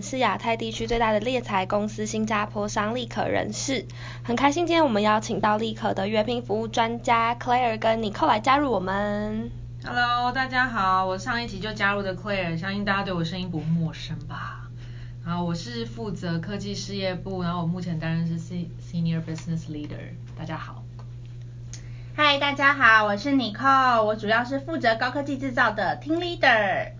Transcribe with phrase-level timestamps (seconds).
[0.00, 3.84] 们是亚太地区最大的猎才公司新加坡商立可人士，
[4.22, 9.50] 很开心今天我们邀请到立可的约聘服务专家 Claire 跟 Nicole 来加入我们。
[9.84, 14.70] Hello，大家好，我上一集就加入的 Claire，相信大家对我声音不陌生吧？
[15.22, 20.14] 然后我是负责科技事业部，然后我目前担任是 Senior Business Leader。
[20.34, 20.82] 大家好。
[22.16, 26.92] 嗨，大家好，我是 Nicole，我主要是负责高科技制造的 Team Leader。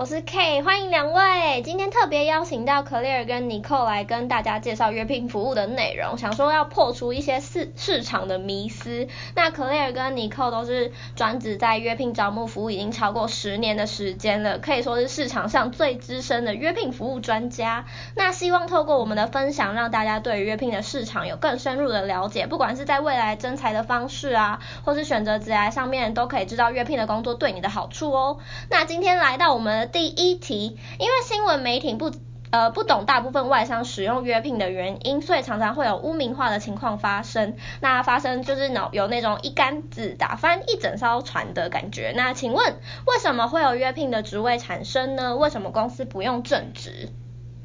[0.00, 1.60] 我是 K，欢迎两位。
[1.62, 9.08] 今天特别邀请到 Clare 跟 Nicole 来跟大家介绍约聘服务的内容，想说要破除一些市市场的迷思。
[9.34, 17.84] 那 Clare 跟 Nicole 都是专职在约聘招募服务已经超过十年的时间了，可以说是市场上最资深的约聘服务专家。
[18.16, 28.38] 那希望透过我们的分享，让大家对约聘的市场有更深入的了解，不管是在未来征才的方式啊，或是选择职涯上面，都可以知道约聘的工作对你的好处哦。
[28.70, 29.89] 那今天来到我们。
[29.92, 32.12] 第一题，因为新闻媒体不
[32.50, 37.56] 呃不懂大部分外商使用约聘的原因，所以常常会有污名化的情况发生。
[37.80, 42.12] 那发生就是有有那种一竿子打翻一整艘船的感觉。
[42.16, 45.36] 那请问为什么会有约聘的职位产生呢？
[45.36, 47.08] 为什么公司不用正职？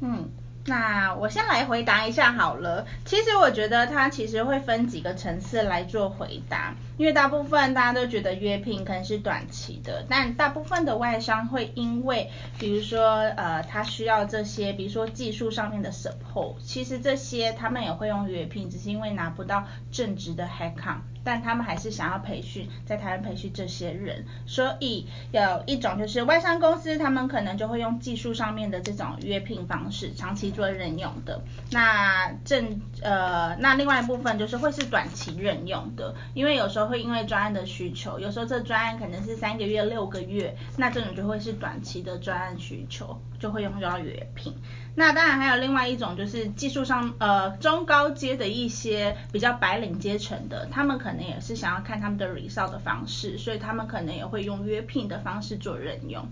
[0.00, 0.30] 嗯。
[0.68, 2.86] 那我先来回答一下好了。
[3.04, 21.00] 其实我觉得它其实会分几个层次来做回答，因为大部分大家都觉得约聘可能是短期的，但大部分的外商会因为，比如说呃，他需要这些，比如说技术上面的 support，其实这些他们也会用约聘，只是因为拿不到正职的 headcount。
[21.24, 31.42] 但他们还是想要培训，在台湾培训这些人，所以有一种就是外商公司，他们可能就会用技术上面的这种约聘方式，长期做任用的。
[31.72, 44.54] 那正呃，那另外一部分就是会是短期任用的，因为有时候会因为专案的需求，有时候这专案可能是三个月、六个月，那这种就会是短期的专案需求，就会用到约聘。
[44.94, 56.26] 那当然还有另外一种，就是技术上呃中高阶的一些比较白领阶层的，他们可能也是想要看他们的 result 的方式，所以他们可能也会用约聘的方式做任用，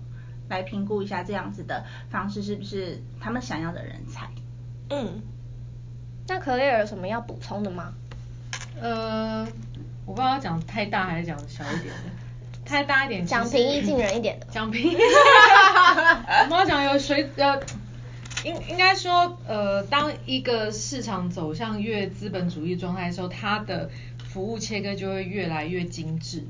[0.49, 4.31] 来评估一下这样子的方式是不是他们想要的人才。
[4.89, 5.21] 嗯，
[6.27, 7.93] 那 Claire 有什么要补充的吗？
[8.81, 9.47] 呃，
[10.07, 12.11] 我不知道讲太大还是讲小一点的，
[12.65, 17.61] 太大一点讲平易近人一点的，讲平易，我们要讲有谁呃。
[18.45, 23.89] 应应该说，呃，当一个市场走向越资本主义状态的时候，它的
[24.19, 26.45] 服务切割就会越来越精致，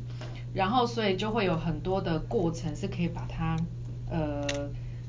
[0.53, 3.56] 然后所以就会有很多的过程是可以把它
[4.10, 4.44] 呃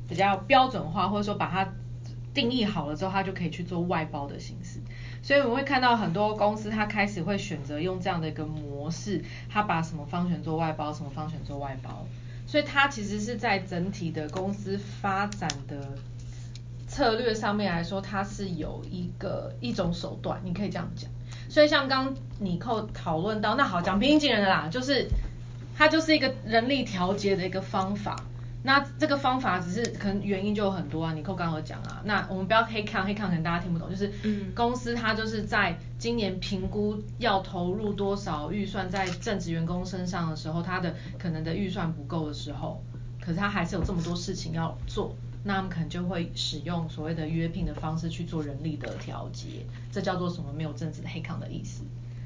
[0.08, 1.68] 比较标准化，或者说把它
[2.36, 4.80] 定义好了之后，它就可以去做外包的形式。
[5.24, 12.06] 所以我们会看到很多公司，它开始会选择用这样的一个模式，它把什么方选做外包，什么方选做外包，
[12.46, 15.98] 所以它其实是在整体的公司发展的。
[16.88, 21.10] 策略上面来说，它是有一个一种手段，你可以这样讲。
[21.50, 25.10] 所以像刚你扣讨论到，那好，讲平行人的啦，就是
[25.76, 28.16] 它就是一个人力调节的一个方法。
[28.66, 32.02] 那这个方法只是可能原因就有很多啊，Nicole 刚刚有讲啊。
[32.04, 34.12] 那我们不要黑看，黑看可能大家听不懂，就是
[34.56, 42.84] 公司它就是在今年评估要投入多少预算在正职员工身上的时候，它的可能的预算不够的时候，
[43.22, 45.16] 可是它还是有这么多事情要做。
[45.44, 50.52] 那他们可能就会使用所谓的约聘的方式去做人力的调节，这叫做什么？
[50.52, 51.84] 没有正职的 headcount 的意思。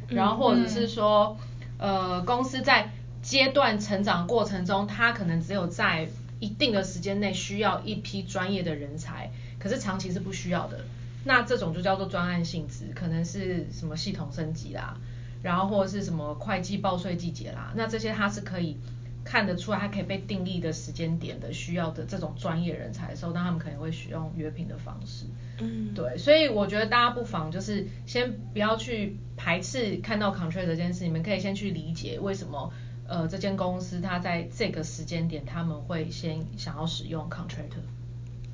[0.07, 1.35] 然后或者是说，
[1.77, 2.89] 呃，公司在
[3.21, 6.07] 阶段成长过程中，它可能只有在
[6.39, 10.85] 一定的时间内需要一批专业的人才，可是长期是不需要的。
[11.25, 14.97] 那这种就叫做专案性质，可能是什么系统升级啦，
[15.43, 18.77] 然后或者是什么会计报税季节啦，那这些它是可以。
[19.21, 25.25] 看得出来，它可以被定义的时间点的需要的这种专业人才的时候，那他们可能会使用约聘的方式。
[25.59, 32.71] 嗯，对，所以我觉得大家不妨就是先不要去排斥看到 contract 这件事，你们可以先去理解为什么
[33.09, 37.75] 呃这间公司它在这个时间点他们会先想要使用 contract。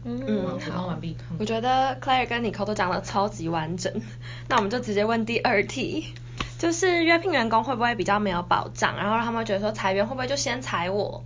[0.08, 1.18] 嗯，补充完毕。
[1.32, 3.92] 嗯，我觉得 Claire 跟 Nicole 都讲得超级完整，
[4.48, 6.14] 那我们就直接问第二题。
[6.58, 11.24] 就是约聘员工会不会比较没有保障，然后让他们觉得说裁员会不会就先裁我？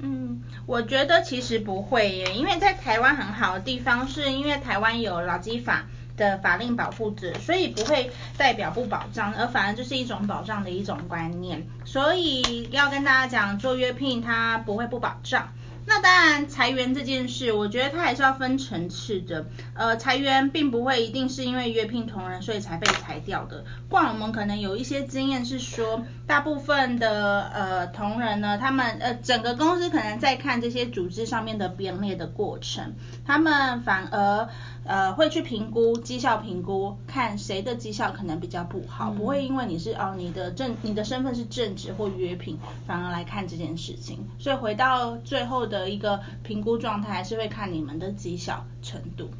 [0.00, 5.84] 嗯，我觉得其实不会耶，因为在台湾很好的地方是因为台湾有劳基法
[6.16, 11.66] 的法令保护者，所以不会代表不保障，而反而就是一种保障的一种观念。
[11.84, 15.52] 所以要跟大家讲，做约聘它不会不保障。
[15.88, 19.46] 那当然，裁员这件事，我觉得它还是要分层次的。
[19.74, 23.64] 呃，裁员并不会一定是因为约聘同仁所以才被裁掉的。
[23.88, 34.48] 不然我们可能有一些经验是说，大部分的呃同仁呢，他们呃整个公司可能在看这些组织上面的编列的过程，他们反而
[34.86, 44.24] 呃会去评估绩效评估，看谁的绩效可能比较不好，不会因为你是哦你的正你的身份是正职或约聘，反而来看这件事情。
[44.38, 45.86] 所以回到最后的。
[45.86, 49.30] 一个评估状态还是会看你们的绩效程度。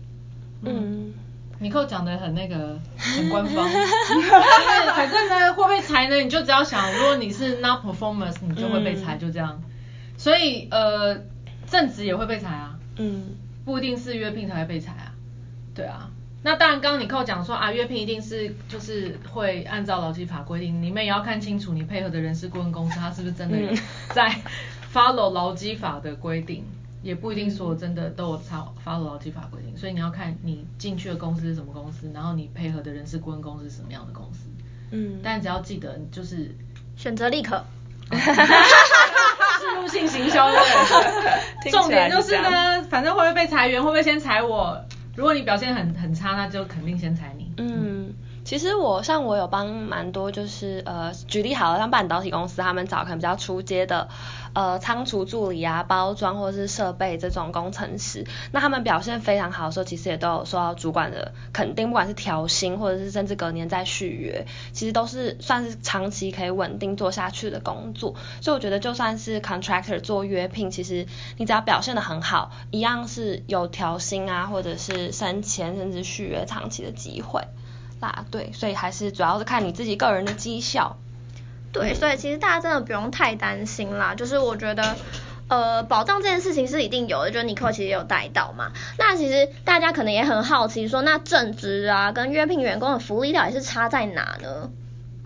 [0.63, 1.13] 嗯，
[1.59, 4.31] 尼克讲的很那个很官方，就是
[4.95, 6.17] 反正呢会被裁呢？
[6.17, 9.61] 你就只要想，如果你是 not performance，你就会被裁，就这样。
[9.61, 9.71] 嗯、
[10.17, 11.21] 所以呃，
[11.67, 12.79] 正职也会被裁啊。
[12.97, 13.35] 嗯，
[13.65, 15.13] 不一定是约聘才会被裁啊。
[15.77, 16.11] 对啊，
[16.43, 23.57] 那当然刚刚尼克讲说啊，约聘一定是就是会按照劳基法规定，你们也要看清楚你配合的人事顾问公司，他是不是真的
[24.15, 24.29] 在。
[24.45, 24.51] 嗯
[24.95, 26.65] follow 劳基法的规定，
[27.03, 34.49] 也不一定说真的都有操 follow 劳基法规定，所以你要看你进去的公司是什么公司，然后你配合的人事顾问公司是什么样的公司。
[34.93, 36.51] 嗯，但只要记得就是
[36.97, 37.63] 选择立可，
[38.09, 40.59] 置入性行销的，
[41.71, 44.83] 重点就是呢，反正会不会被裁员，会不会先裁我？
[45.17, 47.51] 如果你表现很很差，那就肯定先踩你。
[47.57, 47.86] 嗯。
[48.47, 54.09] 其实我像我有帮蛮多，就是呃举例好了，像半导体公司，他们找可能比较初阶的
[54.53, 68.15] 呃仓储助理啊、包装或者是设备这种工程师，那他们表现非常好的时候，其实也都有受到主管的肯定，不管是调薪或者是甚至隔年再续约，其实都是算是长期可以稳定做下去的工作。
[68.41, 77.43] 所以我觉得就算是 contractor 做约聘，其实你只要表现得很好，一样是有调薪啊，或者是升迁甚至续约长期的机会。
[78.01, 80.97] 啦，对，所以还是主要是看你自己个人的绩效。
[81.73, 84.97] 对，所以其实大家真的不用太担心啦，就是我觉得，
[85.49, 88.73] 呃，保障这件事情是一定有的，就是尼克其实也有带到嘛。
[88.99, 94.71] 那其实大家可能也很好奇说，那正职啊跟约聘员工的福利到底是差在哪呢？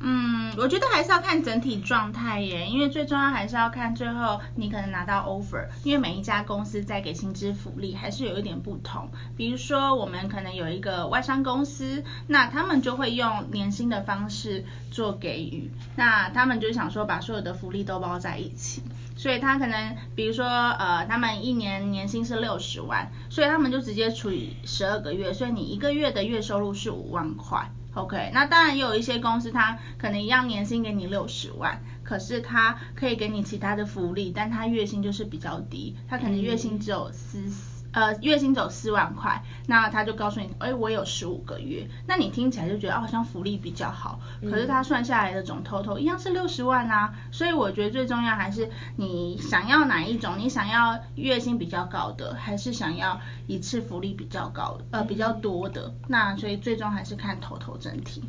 [0.03, 9.11] 嗯，我觉得还是要看整体状态耶，因为最重要还是要看最后你可能拿到 offer，因为每一家公司在给薪资福利还是有一点不同。
[9.37, 18.83] 比如说我们可能有一个外商公司，那他们就会用年薪的方式做给予，那他们就想说把所有的福利都包在一起，
[19.17, 27.71] 所以他可能比如说呃他们一年年薪是六十万，所以他们就直接除以十二个月，所以你一个月的月收入是五万块。
[27.95, 37.70] OK，那当然也有一些公司，它可能一样年薪给你六十万，可是它可以给你其他的福利，但它月薪就是比较低，它可能月薪只有四。
[37.93, 58.23] 呃，月薪走四万块，那他就告诉你，哎、欸，我有十五个月，那你听起来就觉得哦，好像福利比较好，可是他算下来的总 total 一样是六十万啊，所以我觉得最重要还是你想要哪一种，你想要月薪比较高的，还是想要一次福利比较高，呃，比较多的，那所以最终还是看 total 整体。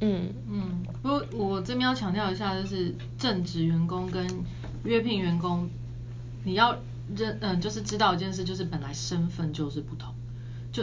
[0.00, 4.26] 嗯嗯，不过我这边要强调一下，就是正职员工跟
[4.82, 5.68] 约聘员工，
[6.42, 6.74] 你要。
[7.16, 10.14] 认嗯，就是知道一件事，就是本来身份就是不同，
[10.72, 10.82] 就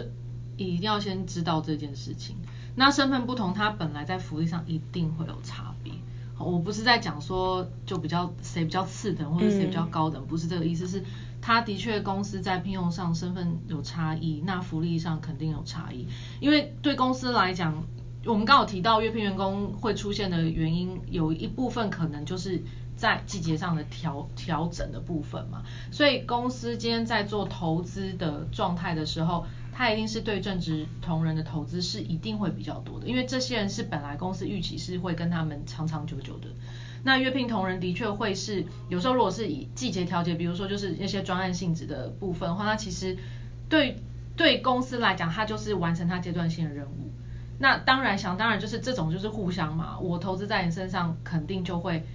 [0.57, 2.35] 一定要先知道这件事情。
[2.75, 5.93] 那身份不同，他本来在福利上一定会有差别。
[6.37, 11.03] 我不是在讲说就比较谁比较次等或者谁比较高等，不是这个意思，是
[11.41, 16.07] 他的确公司在聘用上身份有差异，那福利上肯定有差异。
[16.39, 17.83] 因为对公司来讲，
[18.25, 22.63] 我们刚好提到月聘员工会出现的原因，有一部分可能就是。
[23.01, 36.49] 在季节上的调调整的部分嘛，所以公司今天在做投资的状态的时候，它一定是对正职同仁的投资是一定会比较多的，因为这些人是本来公司预期是会跟他们长长久久的。
[37.03, 43.17] 那约聘同仁的确会是有时候如果是以季节调节，比如说就是那些专案性质的部分的话，那其实
[43.67, 43.97] 对
[44.37, 47.09] 对公司来讲，它就是完成它阶段性的任务。
[47.57, 52.05] 那当然想当然就是这种就是互相嘛，我投资在你身上，肯定就会。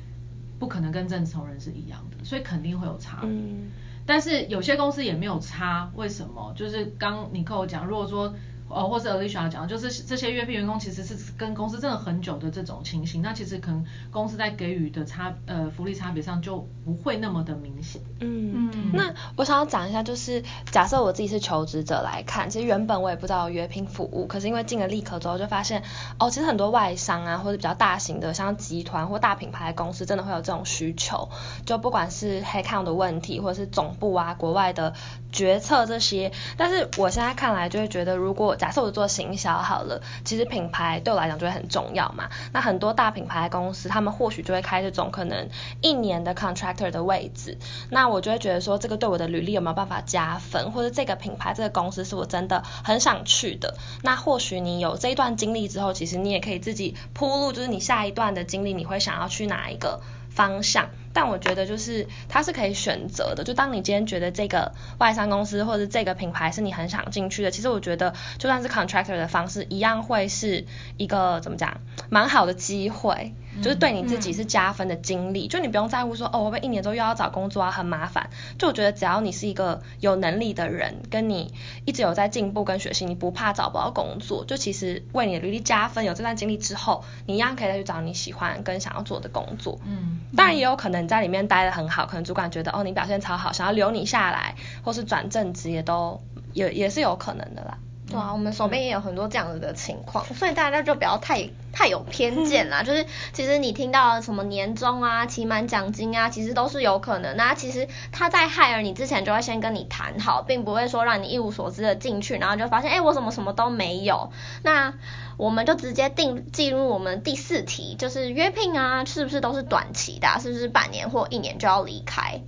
[0.59, 3.31] 不可能跟正职同仁是一样的，所以肯定会有差别。
[3.31, 3.71] 嗯、
[4.05, 6.53] 但是有些公司也没有差，为什么？
[6.57, 8.35] 就是刚你跟我讲，如果说。
[8.68, 18.02] 哦，或是 Alicia 讲，就是这些约聘员工其实是跟公司真的很久的这种情形，那其实可能公司在给予的差呃福利差别上就不会那么的明显。
[18.20, 18.90] 嗯嗯。
[18.92, 20.42] 那我想要讲一下，就是
[20.73, 25.82] 假设我自己是求职者来看，其实原本我也不知道约聘服务，可是因为进了立刻之后就发现，
[26.18, 31.28] 哦，其实很多外商啊或者比较大型的像集团或大品牌公司真的会有这种需求，
[31.64, 34.92] 就不管是 headcount 的问题，或者是总部啊国外的
[35.30, 42.29] 决策这些，但是我现在看来就会觉得如果假设我做行销好了，其实品牌对我来讲就会很重要嘛。
[42.53, 45.49] 那很多大品牌公司，他们或许就会开这种可能
[45.81, 47.59] 一年的 contractor 的位置，
[47.91, 53.77] 那我就会觉得说，这个对我的履历有没有办法加分，或者这个品牌这个公司是我真的很想去的。
[54.03, 60.89] 那或许你有这一段经历之后，其实你也可以自己铺路，就是你下一段的经历，你会想要去哪一个方向。
[61.16, 70.66] 但我觉得就是它是可以选择的，就当你今天觉得这个外商公司或者这个品牌是你很想进去的，其实我觉得就算是 contractor 的方式，一样会是
[70.99, 71.80] 一个怎么讲，
[72.11, 73.32] 蛮好的机会。
[73.62, 78.28] 就是对你自己是加分的经历，嗯、就你不用在乎说哦，我会一年之后又要找工作啊，很麻烦。
[78.58, 81.54] 就我觉得只要你是一个有能力的人，跟你
[81.87, 86.04] 一直有在进步跟学习，你不怕找不到工作，就其实为你的履历加分。
[86.04, 89.80] 有这段经历之后，你一样可以再去找你喜欢跟想要做的工作。
[89.87, 96.21] 嗯，当然也有可能在里面待得很好，可能主管觉得哦你表现超好，想要留你下来，或是转正职也都
[96.53, 97.79] 也也是有可能的啦。
[98.16, 102.80] 对啊，我们手边也有很多这样子的情况，所以大家就不要太太有偏见啦。
[102.85, 103.04] 就是
[103.35, 107.37] 其实你听到什么年终啊、期满奖金啊，其实都是有可能。
[107.37, 114.30] 那其实他在 hire 你之前就会先跟你谈好，并不会说让你一无所知的进去，然后就发现哎、欸，我怎么什么都没有。
[114.62, 114.94] 那
[115.37, 120.38] 我们就直接定进入我们第四题，就是约聘啊，是不是都是短期的啊？
[120.40, 122.40] 是不是半年或一年就要离开？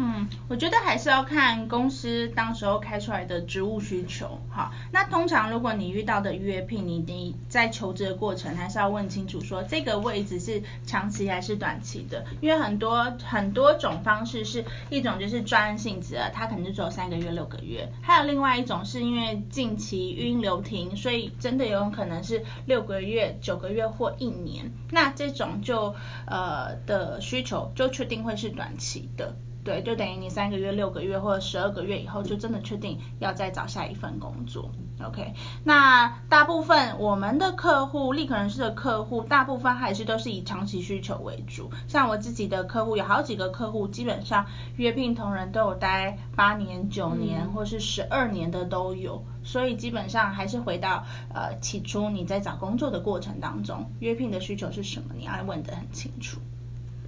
[0.00, 4.38] 嗯，我觉得还是要看公司当时候开出来的职务需求。
[4.48, 29.34] 好，那通常如果你遇到的约聘，你你在求职的过程还是要问清楚，说这个位置是长期还是短期的，因为很多很多种方式是一种就是专案性质的，它可能就只有三个月、六个月，还有另外一种是因为近期运流停，所以真的有可能是六个月、九个月或一年，那这种就呃的需求就确定会是短期的。
[29.64, 34.70] 对，就等于你三个月、六个月或者十二个月以后，就真的确定要再找下一份工作。
[35.04, 41.70] OK，那大部分我们的客户，立可人事的客户，大部分还是都是以长期需求为主。
[41.86, 44.46] 像我自己的客户，有好几个客户，基本上
[44.76, 49.22] 约聘同仁都有待八年、九年，嗯、或是十二年的都有。
[49.44, 56.38] 所以基本上还是回到呃起初你在找工作的过程当中，约聘的需求是什么，你要问得很清楚。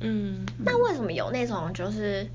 [0.01, 2.31] 嗯，那为什么有那种就是？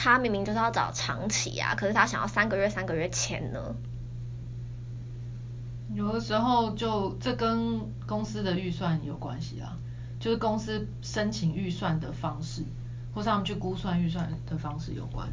[0.00, 3.74] 他明明就是要找长期啊，可是他想要三个月三个月签呢？
[5.92, 9.76] 有的时候就这跟公司的预算有关系啊，
[10.20, 12.62] 就是公司申请预算的方式，
[13.12, 15.28] 或是他们去估算预算的方式有关。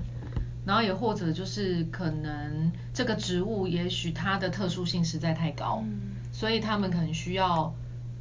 [0.65, 7.71] 然后也或者就是可能这个职务也许它的特殊性实在太高，嗯、所以他们可能需要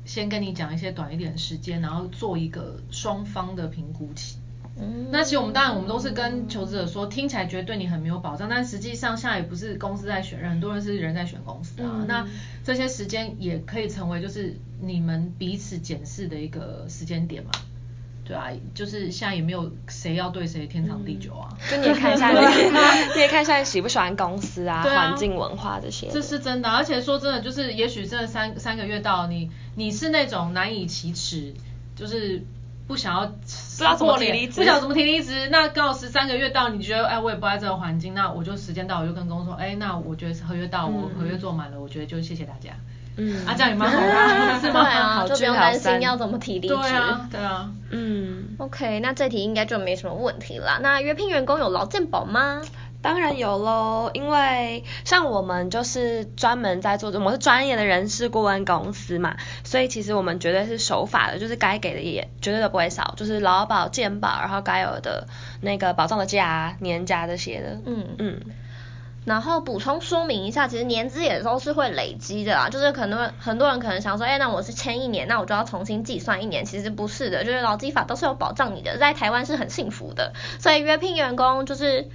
[0.05, 4.37] 先跟你讲一些短一点的时间，然后做一个双方的评估期。
[4.77, 11.91] 嗯，那其实我们当然我们都是跟求职者说，听起来觉得对你很没有保障，但实际上现在也不是公司在选人，很多人是人在选公司啊。
[12.01, 12.27] 嗯、那
[12.65, 17.51] 这些时间也可以成为就是你们彼此检视的一个时间点嘛。
[18.25, 21.49] 对啊，就是现在也没有谁要对谁天长地久啊。
[21.71, 22.31] 就你也看一下，
[23.15, 26.09] 你也看一下你喜不喜欢公司啊，啊环境文化这些。
[26.11, 31.55] 这是真的，而且说真的，就是也许这三三个月到你你是那种难以启齿，
[31.95, 32.43] 就是。
[32.87, 42.71] 不想要，不知道怎么提离职，不想怎么提离职，那刚好十三个月到，你觉得哎，我也不爱这个环境，那我就时间到，我就跟公司说，哎，那我觉得合约到，我合约做满了，我觉得就谢谢大家。
[43.17, 44.83] 嗯，啊，这样也蛮好的， 是吗？
[44.83, 46.75] 对啊，就不用担心要怎么提离职。
[46.75, 47.71] 对啊，对啊。
[47.91, 50.81] 嗯，OK，那这题应该就没什么问题了。
[50.83, 52.61] 那约聘员工有劳健保吗？
[53.05, 65.29] 当然有喽，因为像我们就是专门在做，我们是专业的人事顾问公司嘛，所以其实我们绝对是守法的，就是该给的也绝对都不会少，就是劳保、健保，然后该有的
[65.61, 67.79] 那个保障的假、年假这些的。
[67.85, 68.41] 嗯嗯。
[69.27, 82.09] 然后补充说明一下，其实年资也都是会累积的啦，就是可能很多人可能想说，哎，那我是签一年，那我就要重新计算一年，其实不是的，就是劳基法都是有保障你的，在台湾是很幸福的，所以约聘员工就是。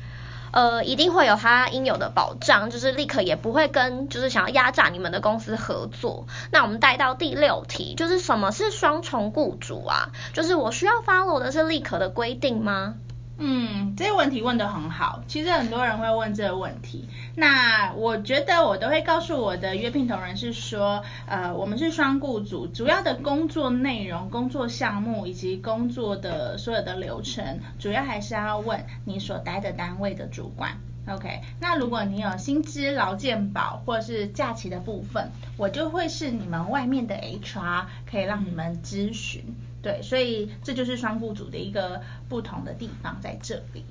[0.51, 6.27] 呃，一定会有他应有的保障，就是立刻也不会跟就是想要压榨你们的公司合作。
[6.51, 10.09] 那我们带到第六题，就是什么是双重雇主啊？
[10.33, 12.95] 就是我需要 follow 的是立刻的规定吗？
[13.41, 15.23] 嗯，这个问题问得很好。
[15.27, 17.07] 其实很多人会问这个问题。
[17.35, 30.77] 那我觉得我都会告诉我的约聘同仁是说，呃，我们是双雇主，主要的工作内容、工作项目以及工作的所有的流程，主要还是要问你所待的单位的主管。
[31.07, 39.55] OK，那如果你有薪资、劳健保或是假期的部分，我就会是你们外面的 HR，可以让你们咨询。
[39.81, 43.85] 对，所以这就是双雇主的一个不同的地方在这里。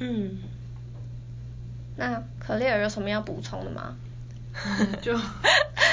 [0.00, 0.38] 嗯，
[1.96, 3.96] 那可丽尔有什么要补充的吗？
[5.00, 5.18] 就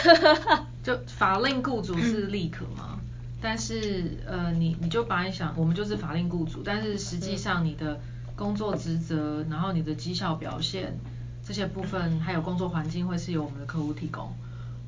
[0.84, 3.00] 就法令雇主是立可嘛，
[3.42, 8.00] 但是呃你你就把你想，我们就是法令雇主，但是实际上你的
[8.36, 10.98] 工作职责，然后你的绩效表现
[11.46, 14.34] 这些部分，还有工作环境会是由我们的客户提供，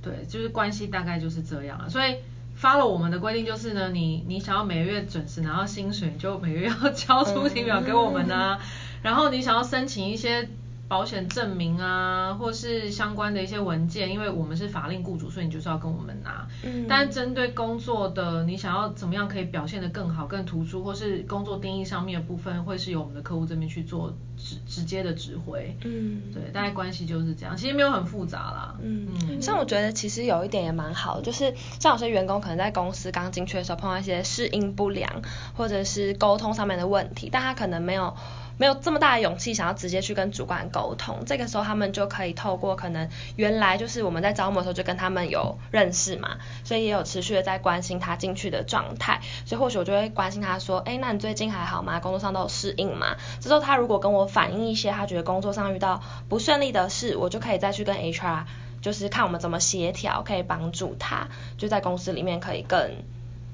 [0.01, 2.15] 对，就是关系大概就是这样了，所以
[2.59, 8.59] follow 我们的规定就是呢，你你想要每个月准时拿到薪水，就每个月要交出勤表给我们呢、啊，
[9.01, 10.49] 然后你想要申请一些。
[10.91, 16.45] 保险证明啊，或是相关的一些文件，因为我们是法令雇主，所以你就是要跟我们拿。
[16.65, 16.85] 嗯。
[16.85, 25.73] 但针对工作的，你想要怎么样可以表现得更好、更突出，或是工作定义上面的部分，会是由我们的客户这边去做直直接的指挥。
[25.85, 26.23] 嗯。
[26.33, 28.75] 对，大概关系就是这样，其实没有很复杂啦。
[28.83, 29.07] 嗯。
[29.29, 35.09] 嗯，像我觉得其实有一点也蛮好的，就是像有些员工可能在公司刚进去的时候碰到一些适应不良，
[35.55, 38.13] 或者是沟通上面的问题，但他可能没有。
[38.57, 51.99] 没有这么大的勇气想要直接去跟主管沟通，这个时候他们就可以透过可能原来就是我们在招募的时候就跟他们有认识嘛，所以也有持续的在关心他进去的状态，所以或许我就会关心他说，哎，那你最近还好吗？
[51.99, 53.15] 工作上都有适应吗？
[53.39, 58.43] 这时候他如果跟我反映一些他觉得工作上遇到不顺利的事，我就可以再去跟 HR
[58.81, 61.27] 就是看我们怎么协调，可以帮助他
[61.57, 62.91] 就在公司里面可以更。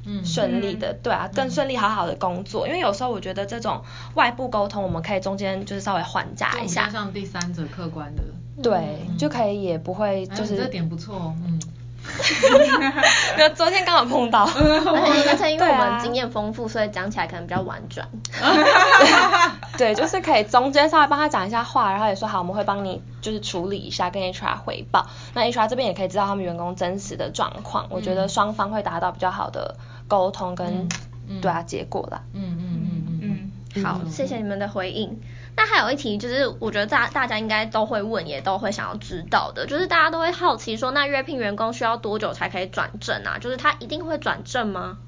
[0.08, 3.84] 嗯，顺利的，对啊，更顺利好好的工作，嗯，因为有时候我觉得这种
[4.16, 8.24] 外部沟通，我们可以中间就是稍微缓加一下，加上第三者客观的，
[8.64, 11.60] 对，嗯，就可以也不会就是，哎，这点不错，嗯。
[13.38, 18.08] 没有，昨天刚好碰到，而且因为我们经验丰富，啊，所以讲起来可能比较婉转。
[19.78, 25.08] 对，就是可以中间稍微帮他讲一下话，然后也说好，我们会帮你就是处理一下，跟 HR 回报。
[25.34, 29.76] 那 HR 这边也可以知道他们员工真实的状况，嗯，我觉得双方会达到比较好的
[30.08, 30.88] 沟通跟，
[31.28, 32.24] 嗯，对啊，结果啦。
[32.34, 33.84] 嗯嗯嗯嗯嗯。
[33.84, 35.22] 好，谢谢你们的回应。
[35.58, 43.40] 那还有一题，就是我觉得大大家应该都会问，也都会想要知道的，就是大家都会好奇说，那约聘员工需要多久才可以转正啊？
[43.40, 45.00] 就是他一定会转正吗？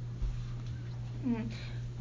[1.23, 1.47] 嗯，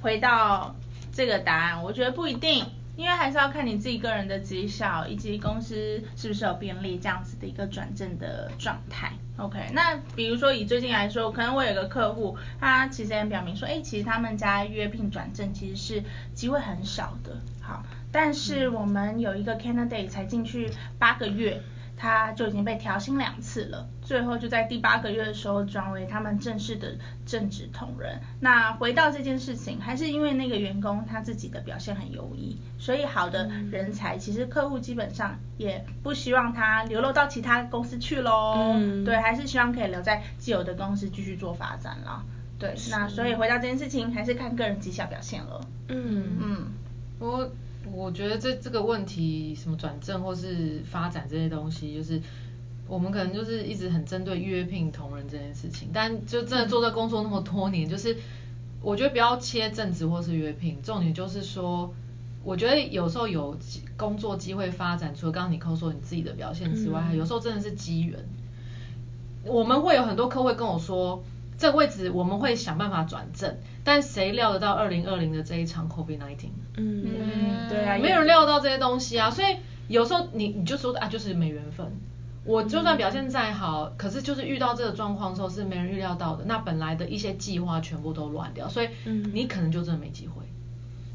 [0.01, 0.75] 回到
[1.13, 2.65] 这个答案，我觉得不一定，
[2.97, 9.13] 因为还是要看你自己个人的绩效以及公司是不是有便利这样子的一个转正的状态。
[9.37, 17.37] OK，那比如说以最近来说，可能我有个客户，他其实也表明说，哎，其实他们家约聘转正其实是机会很少的。
[17.61, 17.85] 好。
[18.11, 21.61] 但是我们有一个 candidate 才进去八个月，
[21.97, 28.21] 他就已经被调薪两次了，最后就在第八个月的时候转为他们正式的正职同仁。
[28.41, 38.73] 那回到这件事情，还是因为那个员工他自己的表现很优异，所以好的人才其实客户基本上也不希望他流落到其他公司去喽。
[38.75, 42.25] 嗯，对，还是希望可以留在既有的公司继续做发展了。
[42.59, 45.61] 对，那所以回到这件事情，还是看个人绩效表现了。
[45.89, 46.67] 嗯嗯，
[47.19, 47.51] 我。
[47.93, 52.21] 我觉得这这个问题，什么转正或是发展这些东西，就是
[52.87, 58.17] 我们可能就是一直很针对约聘同仁这件事情，但就真的做这工作那么多年，就是
[58.83, 61.93] 我觉得不要切正职或是约聘，重点就是说，
[62.45, 63.57] 我觉得有时候有
[63.97, 68.19] 工作机会发展，除了刚刚你扣说你自己的表现之外，有时候真的是机缘。
[69.45, 71.23] 我们会有很多客户会跟我说。
[71.61, 73.57] 这个位置我们会想办法转正，
[73.89, 76.49] 但谁料得到二零二零的这一场 COVID-19？
[76.77, 79.57] 嗯嗯，对啊，没有人料到这些东西啊，所以
[79.89, 81.91] 有时候你你就说啊，就是没缘分。
[82.45, 88.91] 我就算表现再好，嗯，可是就是遇到这个状况的时候是没人预料到的，那本来的一些计划全部都乱掉，所以
[89.33, 90.43] 你可能就真的没机会。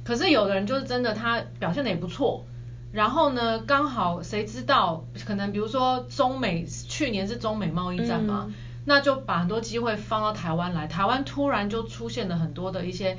[0.03, 2.43] 可是有的人就是真的他表现的也不错，
[2.91, 8.45] 然后呢，刚好谁知道可能比如说中美去年是中美贸易战嘛。
[8.47, 8.53] 嗯
[8.85, 13.17] 那就把很多机会放到台湾来，台湾突然就出现了很多的一些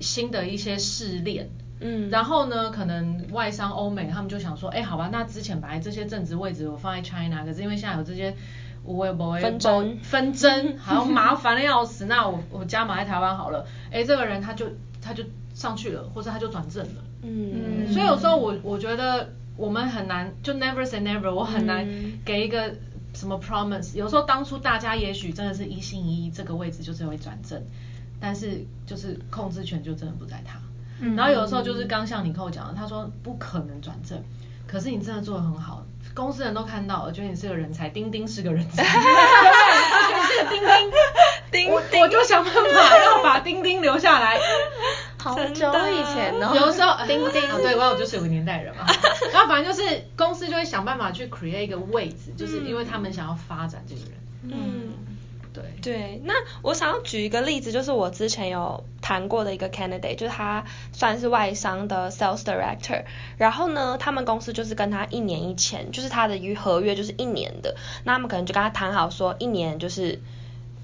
[0.00, 1.48] 新的一些试炼，
[1.80, 8.34] 嗯，然后呢，可能外商欧美他们就想说，哎，好吧，那之前本来这些政治位置我放在 China，可是因为现在有这些
[8.84, 14.66] 无谓不谓纷争，纷争，好像麻烦的要死，那我我加码在台湾好了，哎，这个人他就
[15.00, 15.24] 他就
[15.54, 21.88] 上去了，或者他就转正了，嗯，所以有时候我我觉得我们很难，就 never say never，我很难
[22.22, 22.74] 给一个。
[23.16, 23.96] 什么 promise？
[23.96, 27.60] 有时候当初大家也许真的是一心一意，这个位置就是会转正，
[28.20, 30.58] 但是就是控制权就真的不在他。
[31.00, 34.22] 嗯、然后有的时候就是刚像你跟我讲的，他说不可能转正，
[34.66, 40.90] 可是你真的做的很好，公司人都看到了，觉得你是个人才，丁丁是个人才， 对，是个丁丁，
[41.50, 42.60] 丁丁，我我就想办法
[42.98, 44.38] 要把丁丁留下来。
[45.26, 48.86] 好久以前哦，有时候钉钉啊，对，我我就是有个年代人嘛。
[49.32, 54.12] 然后反正就是公司就会想办法去 create 一个位置，就是因为他们想要发展这个人。
[54.44, 54.94] 嗯，
[55.52, 55.64] 对。
[55.82, 63.02] 对，那我想要举一个例子，就是我之前有谈过的一个 candidate，就是他算是外商的 sales director，
[63.36, 70.20] 然后呢，他们公司就是跟他一年一签，就是他的合约就是一年的，那他们可能就跟他谈好说一年就是。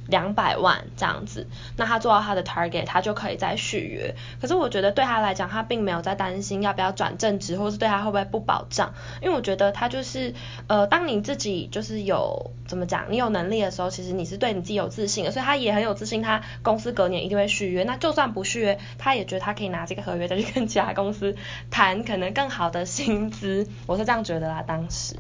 [0.09, 4.15] 两百万这样子，那他做到他的 target，他就可以再续约。
[4.41, 8.93] 可是我觉得对他来讲，他并没有在担心要不要转正职，或是对他会不会不保障。
[9.21, 10.35] 因为我觉得他就是，
[10.67, 17.85] 呃，当你自己就是有怎么讲，你有能力的时候，其实你是对你自己有自信的，所以他也很有自信，他公司隔年一定会续约。
[17.85, 21.37] 那就算不续约，他也觉得他可以拿这个合约再去跟其他公司
[21.71, 23.69] 谈可能更好的薪资。
[23.87, 25.17] 我是这样觉得啦，当时，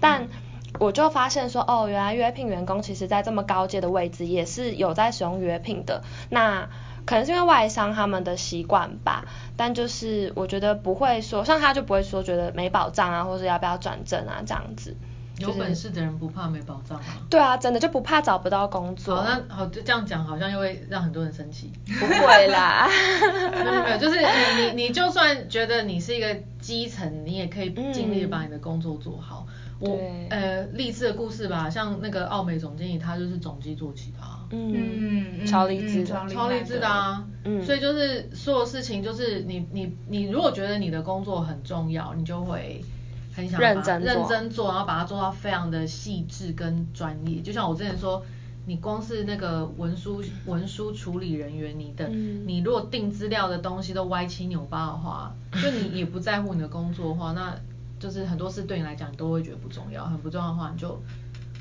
[0.00, 0.28] 但。
[0.80, 6.02] 我就发现说，哦，原来约聘员工其实在这么高阶的位置也是有在使用约聘的。
[6.30, 6.68] 那
[7.06, 9.24] 可能是因为外商他们的习惯吧，
[9.56, 14.96] 但就是我觉得不会说，像他就不会说觉得没保障啊，或者要不要转正啊这样子。
[15.38, 17.04] 有本事的人不怕没保障啊。
[17.28, 19.16] 对啊，真的就不怕找不到工作。
[19.16, 21.72] 好，那好，就这样讲好像又会让很多人生气。
[22.00, 22.88] 不会啦。
[23.52, 29.46] 没有没有，就是你你你就算觉得你是一个基层，你也可以尽力把你的工作做好。
[29.48, 29.98] 嗯我
[30.30, 42.84] 呃励志的故事吧，像那个奥美总经理，他就是总机做起的啊，嗯，超励志，超励志的啊，嗯，所以就是所有事情，就是你你你如果觉得你的工作很重要，你就会
[43.34, 47.42] 很想认真认真做，然后把它做到非常的细致跟专业。
[47.42, 48.24] 就像我之前说，
[48.66, 57.54] 你光是那个文书文书处理人员，你的你如果订资料的东西都歪七扭八的话，就你也不在乎你的工作的话，那。
[58.04, 61.02] 就是很多事对你来讲你都会觉得不重要，很不重要的话，你就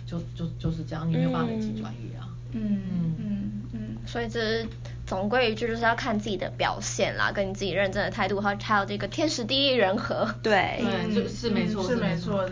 [0.06, 2.28] 就就就是这样，你没有办法累积专业啊。
[2.52, 4.68] 嗯嗯嗯嗯，所以这
[5.08, 10.36] 总归一句，就是要看自己的表现啦，跟你自己认真的态度，和还有这个天时地利人和。
[10.44, 12.52] 对，对，就是没错，是没错的。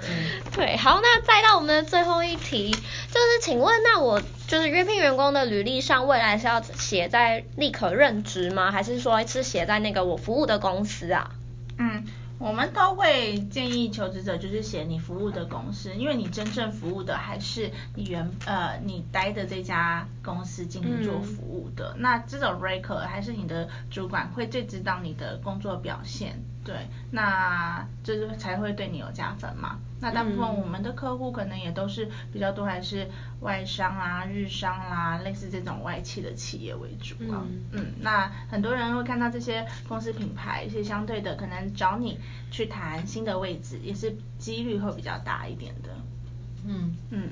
[0.56, 8.72] 对，好，那再到我们的最后一题，就是请问，那我就是约聘员工的履历上，未来是要写在立可任职吗？
[8.72, 11.32] 还是说是写在那个我服务的公司啊？
[11.78, 12.06] 嗯。
[12.42, 21.94] 我们都会建议求职者就是写你服务的公司，因为你真正服务的还是你原呃你待的这家公司进行做服务的。
[21.96, 26.76] 嗯、那这种 record 还是你的主管会最知道你的工作表现，对，
[27.10, 29.80] 那这是才会对你有加分嘛。
[30.00, 33.08] 那大部分我们的客户可能也都是比较多还是
[33.40, 37.42] 外商啊、日商啦、啊，类似这种外企的企业为主啊。
[37.48, 42.20] 嗯，嗯，那很多人会看到这些公司品牌，一些相对的可能找你
[42.52, 45.90] 去谈新的位置，也是几率会比较大一点的。
[46.68, 47.30] 嗯嗯，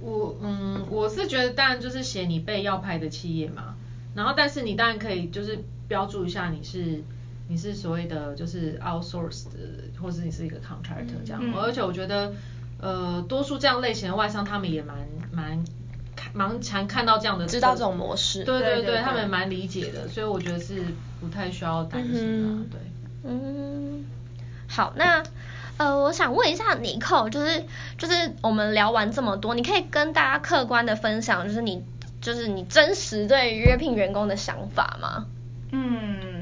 [0.00, 3.74] 我嗯我是觉得当然就是写你被要派的企业嘛，
[4.14, 7.02] 然后但是你当然可以就是标注一下你是。
[7.48, 9.46] 你是所谓的就是 outsourced，
[10.00, 12.32] 或是你是一个 contractor 这样，嗯、而且我觉得，
[12.80, 14.96] 呃，多数这样类型的外商，他们也蛮
[15.30, 15.64] 蛮
[16.32, 20.82] 蛮常看到这样的，知道这种模式，对对对，对对对他们蛮理解的，所以我觉得是
[21.20, 22.80] 不太需要担心的，嗯、对。
[23.28, 24.04] 嗯，
[24.68, 25.22] 好，那
[25.78, 27.64] 呃，我想问一下尼寇，就是
[27.98, 31.84] 就是我们聊完这么多，你可以跟大家客观的分享，就是你
[32.20, 35.26] 就是你真实对约聘员工的想法吗？
[35.72, 36.35] 嗯。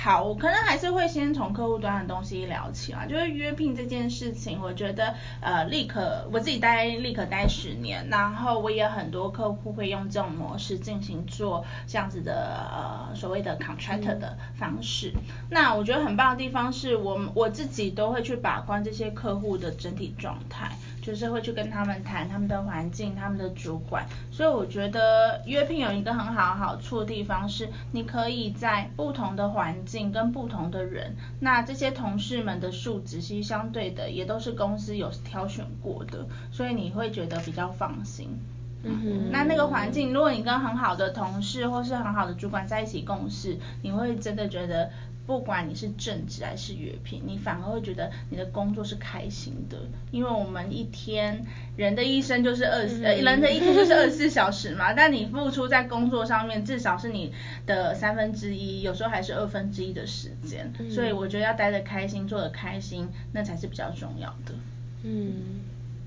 [0.00, 15.12] 好，我可能还是会先从客户端的东西聊起啊，就是约聘这件事情，我觉得呃立刻我自己待立刻待十年，然后我也很多客户会用这种模式进行做这样子的呃所谓的 contractor 的方式。
[15.50, 20.70] 那我觉得很棒的地方是我我自己都会去把关这些客户的整体状态。
[21.08, 38.38] 就是会去跟他们谈他们的环境、他们的主管，所以我觉得约聘有一个很好好处的地方是，你可以在不同的环境跟不同的人，那这些同事们的素质其实相对的也都是公司有挑选过的，所以你会觉得比较放心。
[38.82, 39.30] 嗯哼。
[39.32, 44.90] 那那个环境，如果你跟很好的同事或是很好的主管在一起共事，你会真的觉得。
[45.28, 49.76] 不管你是正职还是约聘，你反而会觉得你的工作是开心的，
[50.10, 51.44] 因为我们一天
[51.76, 57.34] 人的一生就是二十、嗯，呃，人的一天就是二十四 小时嘛，但你付出在工作上面至少是你
[57.66, 64.54] 的三分之一，有时候还是二分之一的时间，嗯、所以我觉得要待得开心，做得开心，那才是比较重要的。
[65.02, 65.60] 嗯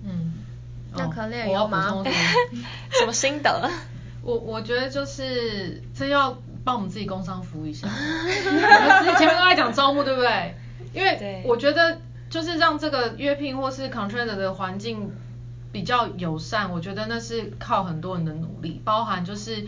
[0.04, 0.34] 嗯，
[0.96, 2.04] 那可丽有吗？
[3.00, 3.70] 什么心得？
[4.24, 6.36] 我我觉得就是这要。
[6.64, 10.56] 帮我们自己工商服务一下，我们前面都在讲招募，对不对？
[10.94, 15.12] 因为我觉得就是让这个约聘或是 contractor 的环境
[15.72, 19.66] 比较友善，我觉得那是靠很多人的努力，包含就是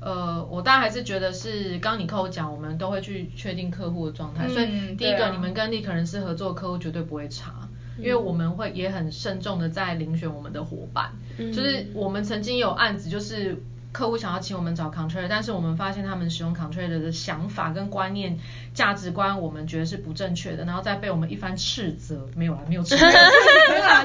[0.00, 13.62] 呃，我当然还是觉得是刚你跟我讲，我们都会去确定客户的状态，嗯、所以第一个、啊、你们跟立可人事合作的客户绝对不会差，因为我们会也很慎重的在遴选我们的伙伴，嗯、就是我们曾经有案子就是。
[13.94, 18.40] 客户想要请我们找 contractor，但是我们发现他们使用 contractor 的想法跟观念、
[18.74, 24.04] 价值观，我们觉得是不正确的，然后再被我们一番斥责，没有啦，没有斥责，没有啦，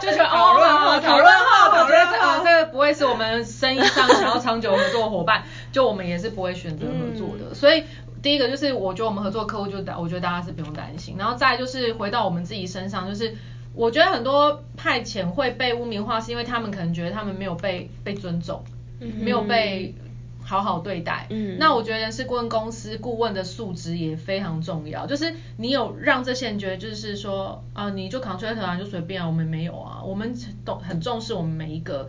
[0.00, 7.84] 就就觉得讨论哈，讨论哈，讨论哈，这个不会是我们生意上想要长久合作伙伴，就我们也是不会选择合作的，所以。
[8.22, 11.14] 第一个就是，我觉得我们合作客户就，我觉得大家是不用担心。
[11.16, 13.36] 然后再就是回到我们自己身上，就是
[13.72, 18.64] 我觉得很多派遣会被污名化，是因为他们可能觉得他们没有被被尊重，
[19.00, 19.94] 没有被
[20.42, 21.26] 好好对待。
[21.30, 21.56] 嗯。
[21.58, 32.08] 那我觉得人事顾问公司顾问的素质也非常重要，就是你有让这些人觉得就是说啊，你就 contractor 啊，就随便啊，我们没有啊，我们都很重视我们每一个。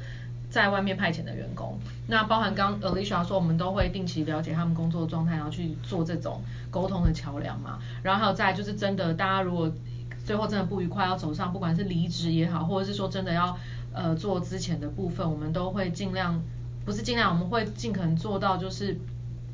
[0.50, 7.80] 在外面派遣的员工，那包含刚 Alicia 说，我们都会定期了解他们工作的状态，然后去做这种沟通的桥梁嘛。
[8.02, 9.70] 然后还有再就是真的，大家如果
[10.24, 13.58] 最后真的不愉快要走上，不管是离职也好，或者是说真的要
[13.94, 16.42] 呃做之前的部分，我们都会尽量，
[16.88, 18.98] 不是尽量，我们会尽可能做到就是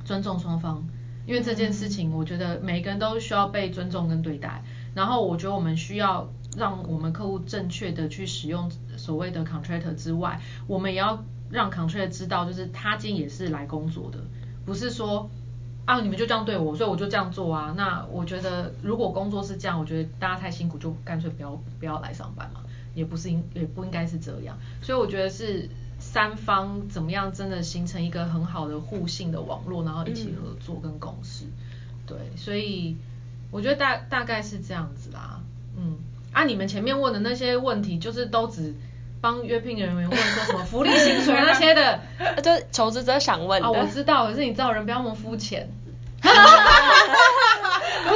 [0.06, 0.88] 尊重双方，
[1.26, 4.64] 因为这件事情我觉得每个人都需要被尊重跟对待。
[4.96, 6.30] 然后我觉得我们需要。
[6.56, 14.20] 让我们客户正确的去使用所谓的 contract 之外，我们也要让 contract 知道，就是他今天也是来工作的，
[14.64, 15.28] 不是说
[15.86, 17.74] 啊你们就这样对我，所以我就这样做啊。
[17.76, 22.62] 那我觉得如果工作是这样，我觉得大家太辛苦，就干脆不要不要来上班嘛，
[22.94, 24.56] 也不是应也不应该是这样。
[24.80, 25.68] 所以我觉得是
[26.12, 31.46] 三方怎么样真的形成一个很好的互信的网络，然后一起合作跟共识。
[32.06, 32.98] 对，所以
[33.50, 35.40] 我觉得大大概是这样子啦，
[35.78, 35.98] 嗯。
[36.34, 38.76] 啊，你们前面问的那些问题，就是都只
[39.22, 42.00] 帮约聘人员问说什么福利、薪水那些的，
[42.44, 43.68] 就求职者想问的。
[43.68, 45.70] 哦，我知道，可是你知道人不要那么肤浅。
[46.24, 46.30] 不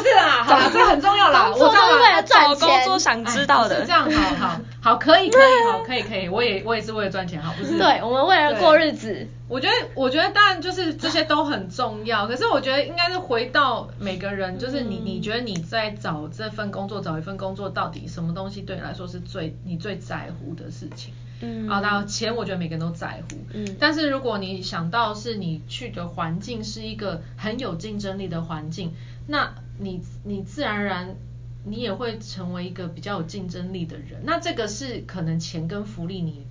[0.02, 1.50] 是啦，好啦，这很重要啦。
[1.52, 3.82] 我是为了找工作想知道的。
[3.82, 7.78] 是这样，好好好，可以可以，好可以可以，我也我也是为了赚钱，好不是？
[7.78, 9.28] 对，我们为了过日子。
[9.50, 21.13] 我觉得我觉得当然就是这些都很重要，可是我觉得应该是回到每个人，就是你你觉得你在找这份工作，找一份工作，到底什么东西对你来说是最你最在乎的事情？
[21.41, 28.91] 嗯，啊，那钱我觉得每个人都在乎，嗯，但是如果你想到是你去的环境是一个很有竞争力的环境，
[29.28, 31.15] 那你你自然而然
[31.69, 36.45] 你也会成为一个比较有竞争力的人，那这个是可能钱跟福利你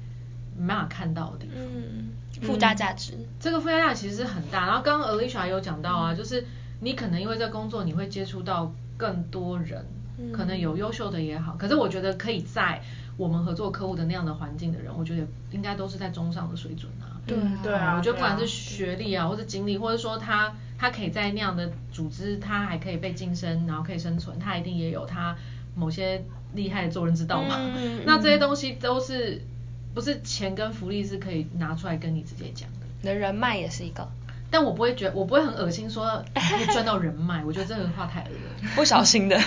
[0.57, 2.11] 没办法看到的地方，嗯，
[2.42, 4.66] 附加价值，嗯，这个附加价值其实是很大。
[4.66, 6.44] 然后刚刚 Alicia 有讲到啊，嗯，就是
[6.81, 9.85] 你可能因为在工作你会接触到更多人，
[10.18, 12.83] 嗯，可能有优秀的也好，可是我觉得可以在。
[13.18, 17.16] 我们合作客户的那样的环境的人，我觉得应该都是在中上的水准啊。
[17.26, 25.36] 对对啊，我觉得不管是学历啊，或者经历，或者说他他可以在那样的组织，他还可以被晋升，然后可以生存，他一定也有他
[25.74, 26.22] 某些
[26.54, 27.56] 厉害的做人之道嘛。
[27.58, 29.42] 嗯、那这些东西都是
[29.94, 32.86] 不是钱跟福利是可以拿出来跟你直接讲的。
[33.02, 34.08] 你的人脉也是一个，
[34.50, 36.24] 但我不会觉得，我不会很恶心说
[36.72, 38.70] 赚到人脉，我觉得这个话太恶了。
[38.74, 39.38] 不小心的。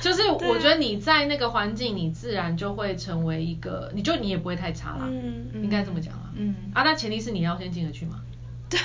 [0.00, 6.30] 就是我觉得你在那个环境，你自然就会成为一个，你就你也不会太差啦，嗯、应该这么讲啦。
[6.36, 8.18] 嗯，啊，那前提是你要先进得去嘛。
[8.70, 8.78] 对，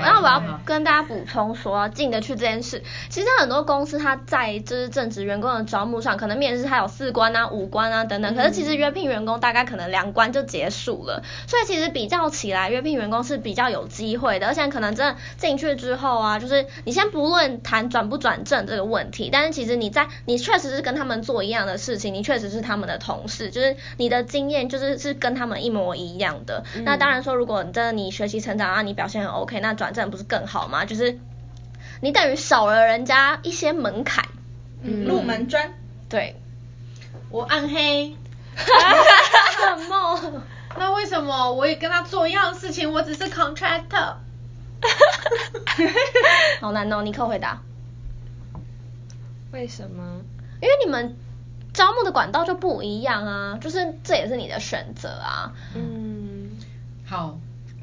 [0.00, 26.62] 然后我要跟大家补充说，进得去这件事，其实很多公司它在就是正职员工的招募上，可能面试还有四关啊、五关啊等等，可是其实约聘员工大概可能两关就结束了，所以其实比较起来，约聘员工是比较有机会的，而且可能真的进去之后啊，就是你先不论谈转不转正这个问题，但是其实你在你确实是跟他们做一样的事情，你确实是他们的同事，就是你的经验就是是跟他们一模一样的。
[26.76, 29.15] 嗯、那当然说，如果你真的你学习成长啊，你表现。
[29.24, 30.84] OK，那转正不是更好吗？
[30.84, 31.18] 就是
[32.00, 34.26] 你等于少了人家一些门槛，
[34.82, 35.72] 嗯，入门砖。
[36.08, 36.36] 对，
[37.30, 38.14] 我暗黑。
[38.56, 40.42] 什么？
[40.78, 42.92] 那为什么我也跟他做一样的事情？
[42.92, 44.14] 我只是 contractor。
[46.60, 47.62] 好难哦，尼克回答。
[49.52, 50.20] 为什么？
[50.60, 51.16] 因为你们
[51.72, 55.52] 招募的管道就不一样啊，就是这也是你的选择啊。
[55.74, 56.50] 嗯，
[57.06, 57.38] 好。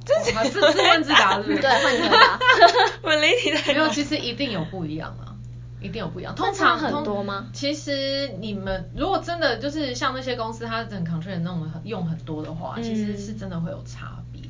[0.05, 1.59] 这是自问自答，对不是？
[1.61, 2.39] 对，换你回答。
[3.03, 3.59] 我理你的。
[3.67, 5.35] 没有，其实一定有不一样啊，
[5.81, 6.33] 一定有不一样。
[6.35, 7.47] 通常很多吗？
[7.53, 14.41] 其实你们如果真的就是像那些公司，它整 contract 那种用很多的话，其实是真的会有差别。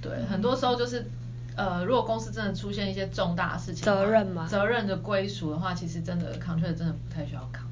[0.00, 1.06] 对，很多时候就是
[1.56, 7.66] 呃，如果公司真的出现一些重大的事情，责任嘛，责任的归属的话，其实真的 contract 真的不太需要扛。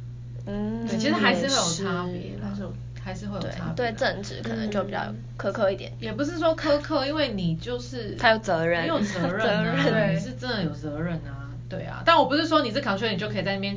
[0.47, 2.66] 嗯，对，其实还是会有差别，但是。
[3.05, 3.75] 还是会有差别。
[3.77, 4.99] 对，对正职可能就比较
[5.38, 5.93] 苛刻一点。
[6.01, 9.77] 也不是说苛刻，因为你就是他有责任，你有责任啊，
[10.11, 12.03] 你是真的有责任啊，对啊。
[12.05, 13.77] 但我不是说你是 contractor 你就可以在那边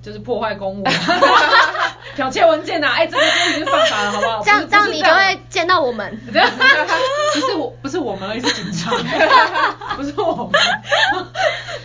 [0.00, 0.84] 就是破坏公务、
[2.16, 4.42] 剽窃文件呐，哎，这个就已经犯法了，好不好？
[4.44, 6.18] 这样这样你就会见到到我们。
[7.34, 8.90] 不是我，不是我们，而是警察，
[9.96, 10.60] 不是我们，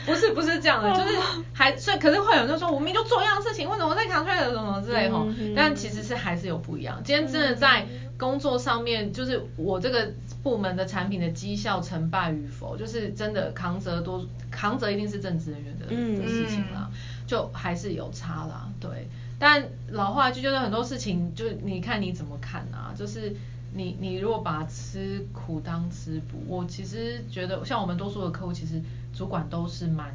[0.06, 1.18] 不是不是这样的，就是
[1.64, 5.26] 还所以可是会有人就说，我明明就做一样的事情，为什么在 contract 什么之类吼？
[5.56, 7.02] 但其实是还是有不一样。
[7.06, 10.12] 今天真的在工作上面，就是我这个
[10.44, 16.90] 部门的产品的绩效成败与否，就是真的扛责多扛责一定是正职人员的的事情啦，
[17.26, 19.08] 就还是有差啦，对。
[19.40, 22.94] 但老话就觉得很多事情，就你看你怎么看啊？
[22.94, 23.34] 就是
[23.74, 28.82] 你你如果把吃苦当吃补，我其实觉得像我们多数的客户，其实
[29.14, 30.14] 主管都是蛮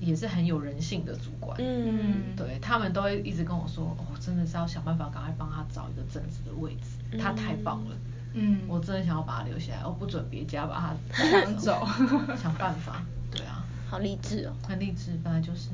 [0.00, 7.96] 也是很有人性的主管，嗯，对他们都会一直跟我说，哦，真的是要想办法赶快帮他找一个正职的位置，他太棒了，
[8.32, 11.86] 嗯，我真的想要把他留下来，我不准别家把他抢走，
[12.40, 15.68] 想办法，对啊，好励志哦，很励志，本来就是。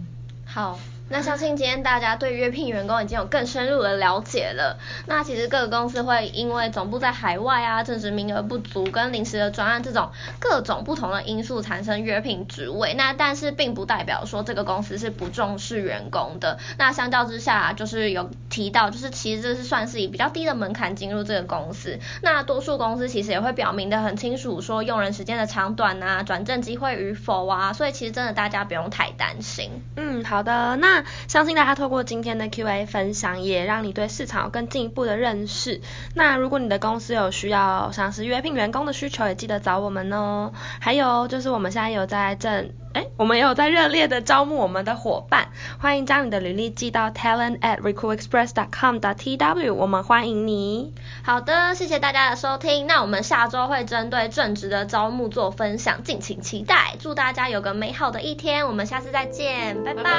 [0.45, 4.79] 好，那相信今天大家对约聘员工已经有更深入的了解了。
[5.07, 12.95] 那其实各个公司会因为总部在海外啊，正职名额不足，跟临时的专案这种各种不同的因素产生约聘职位。
[12.95, 16.59] 那但是并不代表说这个公司是不重视员工的。
[16.77, 21.99] 那相较之下，就是有提到，就是其实这是算是以比较低的门槛进入这个公司。
[22.23, 27.73] 那多数公司其实也会表明的很清楚，说用人时间的长短啊，转正机会与否啊。
[27.73, 29.71] 所以其实真的大家不用太担心。
[29.97, 30.96] 嗯，好的，那
[31.29, 35.81] 相信大家透过今天的 Q&A 分享，也让你对市场有更进一步的认识。
[36.15, 40.53] 那如果你的公司有需要像是约聘员工的需求，也记得找我们哦。
[40.81, 42.73] 还有就是我们现在有在正。
[42.97, 50.95] 哎，我们也有在热烈的招募我们的伙伴，欢迎将你的履历寄到 talent at recruitexpress dot com dot tw，我们欢迎你。
[51.23, 56.97] 好的，谢谢大家的收听，那我们下周会针对正职的招募做分享，敬请期待。
[56.99, 60.03] 祝大家有个美好的一天，我们下次再见，拜拜。
[60.03, 60.11] 拜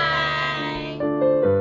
[0.99, 1.56] 拜。